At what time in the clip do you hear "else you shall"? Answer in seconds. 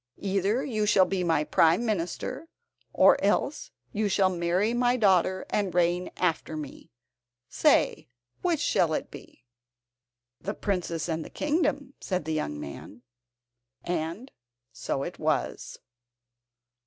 3.23-4.31